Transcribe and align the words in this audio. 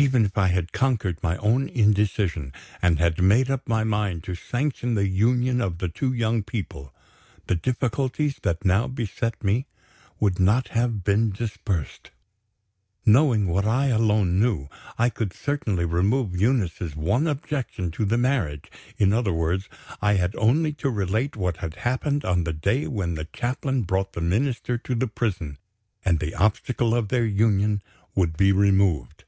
Even 0.00 0.24
if 0.26 0.38
I 0.38 0.46
had 0.46 0.70
conquered 0.72 1.20
my 1.24 1.36
own 1.38 1.68
indecision, 1.68 2.52
and 2.80 3.00
had 3.00 3.20
made 3.20 3.50
up 3.50 3.66
my 3.68 3.82
mind 3.82 4.22
to 4.24 4.36
sanction 4.36 4.94
the 4.94 5.08
union 5.08 5.60
of 5.60 5.78
the 5.78 5.88
two 5.88 6.12
young 6.12 6.44
people, 6.44 6.94
the 7.48 7.56
difficulties 7.56 8.36
that 8.42 8.64
now 8.64 8.86
beset 8.86 9.42
me 9.42 9.66
would 10.20 10.38
not 10.38 10.68
have 10.68 11.02
been 11.02 11.32
dispersed. 11.32 12.12
Knowing 13.04 13.48
what 13.48 13.64
I 13.66 13.86
alone 13.86 14.38
knew, 14.38 14.68
I 14.96 15.10
could 15.10 15.32
certainly 15.32 15.84
remove 15.84 16.40
Eunice's 16.40 16.94
one 16.94 17.26
objection 17.26 17.90
to 17.90 18.04
the 18.04 18.16
marriage. 18.16 18.66
In 18.98 19.12
other 19.12 19.32
words, 19.32 19.68
I 20.00 20.14
had 20.14 20.36
only 20.36 20.72
to 20.74 20.90
relate 20.90 21.34
what 21.34 21.56
had 21.56 21.74
happened 21.74 22.24
on 22.24 22.44
the 22.44 22.52
day 22.52 22.86
when 22.86 23.16
the 23.16 23.26
Chaplain 23.32 23.82
brought 23.82 24.12
the 24.12 24.20
Minister 24.20 24.78
to 24.78 24.94
the 24.94 25.08
prison, 25.08 25.58
and 26.04 26.20
the 26.20 26.36
obstacle 26.36 26.94
of 26.94 27.08
their 27.08 27.26
union 27.26 27.82
would 28.14 28.36
be 28.36 28.52
removed. 28.52 29.24